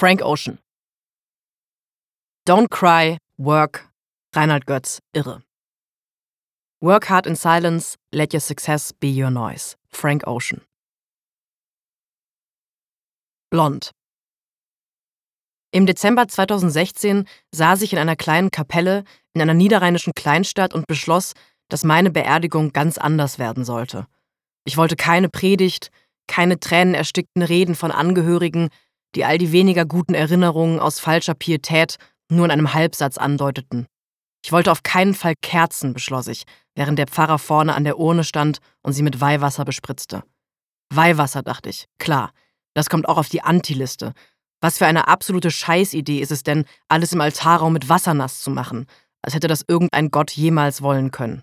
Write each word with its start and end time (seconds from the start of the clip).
Frank 0.00 0.22
Ocean. 0.22 0.58
Don't 2.46 2.70
cry, 2.70 3.18
work. 3.36 3.90
Reinhard 4.34 4.64
Götz, 4.64 5.00
irre. 5.14 5.42
Work 6.80 7.10
hard 7.10 7.26
in 7.26 7.36
silence, 7.36 7.98
let 8.10 8.32
your 8.32 8.40
success 8.40 8.92
be 8.92 9.08
your 9.08 9.30
noise. 9.30 9.76
Frank 9.90 10.26
Ocean. 10.26 10.62
Blond. 13.50 13.90
Im 15.70 15.84
Dezember 15.84 16.28
2016 16.28 17.26
saß 17.54 17.82
ich 17.82 17.92
in 17.92 17.98
einer 17.98 18.16
kleinen 18.16 18.50
Kapelle 18.50 19.04
in 19.34 19.42
einer 19.42 19.52
niederrheinischen 19.52 20.14
Kleinstadt 20.14 20.72
und 20.72 20.86
beschloss, 20.86 21.34
dass 21.68 21.84
meine 21.84 22.10
Beerdigung 22.10 22.72
ganz 22.72 22.96
anders 22.96 23.38
werden 23.38 23.66
sollte. 23.66 24.06
Ich 24.64 24.78
wollte 24.78 24.96
keine 24.96 25.28
Predigt, 25.28 25.90
keine 26.26 26.58
tränenerstickten 26.58 27.42
Reden 27.42 27.74
von 27.74 27.90
Angehörigen, 27.90 28.70
die 29.14 29.24
all 29.24 29.38
die 29.38 29.52
weniger 29.52 29.84
guten 29.84 30.14
Erinnerungen 30.14 30.80
aus 30.80 31.00
falscher 31.00 31.34
Pietät 31.34 31.96
nur 32.30 32.44
in 32.44 32.50
einem 32.50 32.74
Halbsatz 32.74 33.18
andeuteten. 33.18 33.86
Ich 34.44 34.52
wollte 34.52 34.72
auf 34.72 34.82
keinen 34.82 35.14
Fall 35.14 35.34
Kerzen, 35.42 35.92
beschloss 35.92 36.28
ich, 36.28 36.44
während 36.74 36.98
der 36.98 37.08
Pfarrer 37.08 37.38
vorne 37.38 37.74
an 37.74 37.84
der 37.84 37.98
Urne 37.98 38.24
stand 38.24 38.58
und 38.82 38.92
sie 38.92 39.02
mit 39.02 39.20
Weihwasser 39.20 39.64
bespritzte. 39.64 40.22
Weihwasser, 40.92 41.42
dachte 41.42 41.68
ich, 41.68 41.86
klar, 41.98 42.32
das 42.74 42.88
kommt 42.88 43.08
auch 43.08 43.18
auf 43.18 43.28
die 43.28 43.42
Antiliste. 43.42 44.12
Was 44.60 44.78
für 44.78 44.86
eine 44.86 45.08
absolute 45.08 45.50
Scheißidee 45.50 46.20
ist 46.20 46.32
es 46.32 46.42
denn, 46.42 46.64
alles 46.88 47.12
im 47.12 47.20
Altarraum 47.20 47.72
mit 47.72 47.88
Wasser 47.88 48.14
nass 48.14 48.40
zu 48.42 48.50
machen, 48.50 48.86
als 49.22 49.34
hätte 49.34 49.48
das 49.48 49.64
irgendein 49.66 50.10
Gott 50.10 50.30
jemals 50.30 50.82
wollen 50.82 51.10
können. 51.10 51.42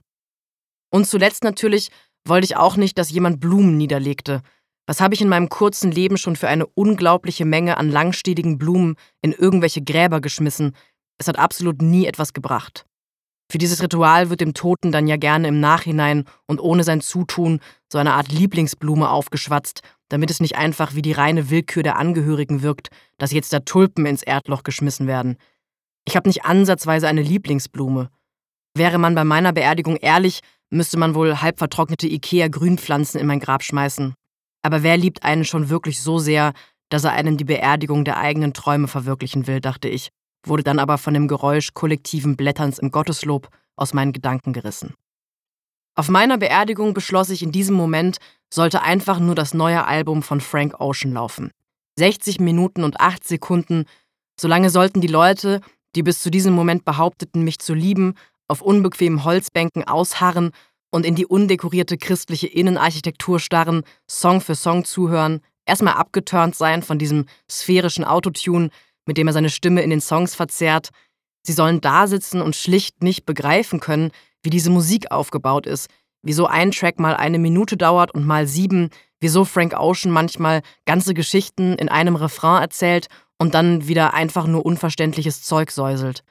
Und 0.90 1.08
zuletzt 1.08 1.44
natürlich 1.44 1.90
wollte 2.26 2.46
ich 2.46 2.58
auch 2.58 2.76
nicht, 2.76 2.98
dass 2.98 3.12
jemand 3.12 3.40
Blumen 3.40 3.78
niederlegte. 3.78 4.42
Was 4.88 5.02
habe 5.02 5.14
ich 5.14 5.22
in 5.22 5.28
meinem 5.28 5.50
kurzen 5.50 5.92
Leben 5.92 6.18
schon 6.18 6.38
für 6.38 6.48
eine 6.48 6.66
unglaubliche 6.66 7.44
Menge 7.44 7.78
an 7.78 7.92
langstieligen 7.92 8.58
Blumen 8.58 8.96
in 9.22 9.34
irgendwelche 9.34 9.84
Gräber 9.84 10.22
geschmissen? 10.22 10.76
Es 11.18 11.28
hat 11.28 11.38
absolut 11.38 11.82
nie 11.82 12.06
etwas 12.06 12.32
gebracht. 12.32 12.86
Für 13.52 13.58
dieses 13.58 13.84
Ritual 13.84 14.30
wird 14.30 14.42
dem 14.42 14.54
Toten 14.54 14.92
dann 14.94 15.08
ja 15.08 15.18
gerne 15.18 15.50
im 15.50 15.60
Nachhinein 15.60 16.24
und 16.48 16.62
ohne 16.62 16.84
sein 16.84 17.02
Zutun 17.02 17.60
so 17.92 17.98
eine 17.98 18.14
Art 18.14 18.32
Lieblingsblume 18.32 19.10
aufgeschwatzt, 19.10 19.82
damit 20.10 20.32
es 20.32 20.40
nicht 20.40 20.56
einfach 20.56 20.96
wie 20.96 21.02
die 21.02 21.12
reine 21.12 21.50
Willkür 21.50 21.84
der 21.84 21.98
Angehörigen 21.98 22.62
wirkt, 22.62 22.90
dass 23.18 23.32
jetzt 23.32 23.52
da 23.52 23.60
Tulpen 23.60 24.06
ins 24.06 24.24
Erdloch 24.24 24.64
geschmissen 24.64 25.08
werden. 25.08 25.38
Ich 26.06 26.16
habe 26.16 26.30
nicht 26.30 26.46
ansatzweise 26.46 27.10
eine 27.10 27.22
Lieblingsblume. 27.22 28.10
Wäre 28.74 29.00
man 29.00 29.16
bei 29.16 29.26
meiner 29.26 29.52
Beerdigung 29.52 29.98
ehrlich, 29.98 30.42
müsste 30.70 30.98
man 30.98 31.14
wohl 31.16 31.42
halb 31.42 31.58
vertrocknete 31.58 32.08
Ikea-Grünpflanzen 32.08 33.20
in 33.20 33.28
mein 33.28 33.40
Grab 33.40 33.64
schmeißen. 33.64 34.14
Aber 34.62 34.84
wer 34.84 34.98
liebt 34.98 35.24
einen 35.24 35.46
schon 35.46 35.70
wirklich 35.70 36.02
so 36.02 36.20
sehr, 36.20 36.54
dass 36.90 37.04
er 37.04 37.12
einem 37.12 37.38
die 37.38 37.44
Beerdigung 37.44 38.06
der 38.06 38.18
eigenen 38.18 38.54
Träume 38.54 38.88
verwirklichen 38.88 39.48
will, 39.48 39.62
dachte 39.62 39.88
ich, 39.88 40.10
wurde 40.46 40.64
dann 40.64 40.80
aber 40.80 40.98
von 40.98 41.14
dem 41.14 41.28
Geräusch 41.28 41.74
kollektiven 41.74 42.36
Blätterns 42.36 42.80
im 42.80 42.92
Gotteslob 42.92 43.50
aus 43.76 43.94
meinen 43.94 44.14
Gedanken 44.14 44.54
gerissen. 44.54 44.94
Auf 45.96 46.10
meiner 46.10 46.38
Beerdigung 46.38 46.94
beschloss 46.94 47.30
ich 47.30 47.42
in 47.42 47.52
diesem 47.52 47.76
Moment, 47.76 48.18
sollte 48.54 48.82
einfach 48.82 49.20
nur 49.20 49.36
das 49.36 49.54
neue 49.54 49.86
Album 49.86 50.24
von 50.24 50.42
Frank 50.42 50.80
Ocean 50.80 51.14
laufen. 51.14 51.52
60 51.98 52.40
Minuten 52.40 52.84
und 52.84 53.00
8 53.00 53.28
Sekunden, 53.28 53.86
solange 54.40 54.70
sollten 54.70 55.02
die 55.02 55.08
Leute, 55.08 55.62
die 55.96 56.04
bis 56.04 56.22
zu 56.22 56.30
diesem 56.30 56.54
Moment 56.54 56.86
behaupteten, 56.86 57.44
mich 57.44 57.60
zu 57.60 57.74
lieben, 57.74 58.14
auf 58.48 58.62
unbequemen 58.62 59.24
Holzbänken 59.24 59.86
ausharren 59.86 60.52
und 60.98 61.06
in 61.06 61.14
die 61.14 61.28
undekorierte 61.28 61.96
christliche 61.96 62.48
Innenarchitektur 62.48 63.40
starren, 63.40 63.84
Song 64.10 64.42
für 64.42 64.56
Song 64.56 64.84
zuhören, 64.84 65.42
erstmal 65.68 65.94
abgeturnt 65.94 66.56
sein 66.56 66.82
von 66.82 66.98
diesem 66.98 67.28
sphärischen 67.48 68.04
Autotune, 68.04 68.72
mit 69.06 69.18
dem 69.18 69.28
er 69.28 69.34
seine 69.34 69.52
Stimme 69.52 69.84
in 69.84 69.92
den 69.92 70.02
Songs 70.02 70.34
verzerrt. 70.34 70.90
Sie 71.44 71.54
sollen 71.54 71.82
da 71.82 72.08
sitzen 72.08 72.42
und 72.42 72.56
schlicht 72.56 73.04
nicht 73.04 73.28
begreifen 73.28 73.80
können, 73.80 74.10
wie 74.42 74.50
diese 74.50 74.72
Musik 74.72 75.12
aufgebaut 75.12 75.68
ist, 75.68 75.88
wieso 76.24 76.48
ein 76.48 76.72
Track 76.72 77.00
mal 77.00 77.16
eine 77.16 77.38
Minute 77.38 77.78
dauert 77.78 78.12
und 78.16 78.26
mal 78.26 78.48
sieben, 78.48 78.90
wieso 79.20 79.46
Frank 79.46 79.80
Ocean 79.80 80.12
manchmal 80.12 80.64
ganze 80.88 81.14
Geschichten 81.14 81.76
in 81.76 81.90
einem 81.90 82.16
Refrain 82.16 82.64
erzählt 82.64 83.06
und 83.38 83.54
dann 83.54 83.88
wieder 83.88 84.16
einfach 84.16 84.48
nur 84.48 84.66
unverständliches 84.66 85.44
Zeug 85.44 85.70
säuselt. 85.70 86.24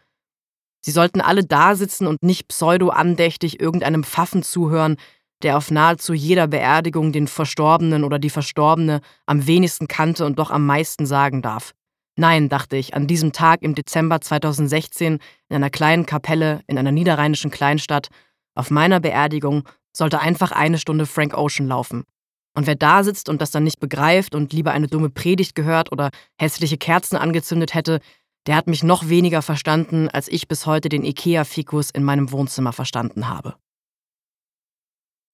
Sie 0.86 0.92
sollten 0.92 1.20
alle 1.20 1.42
da 1.42 1.74
sitzen 1.74 2.06
und 2.06 2.22
nicht 2.22 2.46
pseudo-andächtig 2.46 3.60
irgendeinem 3.60 4.04
Pfaffen 4.04 4.44
zuhören, 4.44 4.98
der 5.42 5.56
auf 5.56 5.72
nahezu 5.72 6.14
jeder 6.14 6.46
Beerdigung 6.46 7.10
den 7.10 7.26
Verstorbenen 7.26 8.04
oder 8.04 8.20
die 8.20 8.30
Verstorbene 8.30 9.00
am 9.26 9.48
wenigsten 9.48 9.88
kannte 9.88 10.24
und 10.24 10.38
doch 10.38 10.52
am 10.52 10.64
meisten 10.64 11.04
sagen 11.04 11.42
darf. 11.42 11.72
Nein, 12.14 12.48
dachte 12.48 12.76
ich, 12.76 12.94
an 12.94 13.08
diesem 13.08 13.32
Tag 13.32 13.62
im 13.62 13.74
Dezember 13.74 14.20
2016 14.20 15.14
in 15.48 15.56
einer 15.56 15.70
kleinen 15.70 16.06
Kapelle 16.06 16.60
in 16.68 16.78
einer 16.78 16.92
niederrheinischen 16.92 17.50
Kleinstadt, 17.50 18.06
auf 18.54 18.70
meiner 18.70 19.00
Beerdigung 19.00 19.68
sollte 19.92 20.20
einfach 20.20 20.52
eine 20.52 20.78
Stunde 20.78 21.06
Frank 21.06 21.36
Ocean 21.36 21.66
laufen. 21.66 22.04
Und 22.54 22.68
wer 22.68 22.76
da 22.76 23.02
sitzt 23.02 23.28
und 23.28 23.40
das 23.42 23.50
dann 23.50 23.64
nicht 23.64 23.80
begreift 23.80 24.36
und 24.36 24.52
lieber 24.52 24.70
eine 24.70 24.86
dumme 24.86 25.10
Predigt 25.10 25.56
gehört 25.56 25.90
oder 25.90 26.10
hässliche 26.40 26.78
Kerzen 26.78 27.16
angezündet 27.16 27.74
hätte, 27.74 27.98
der 28.46 28.56
hat 28.56 28.66
mich 28.66 28.82
noch 28.82 29.08
weniger 29.08 29.42
verstanden, 29.42 30.08
als 30.08 30.28
ich 30.28 30.48
bis 30.48 30.66
heute 30.66 30.88
den 30.88 31.04
IKEA-Fikus 31.04 31.90
in 31.90 32.04
meinem 32.04 32.30
Wohnzimmer 32.32 32.72
verstanden 32.72 33.28
habe. 33.28 33.56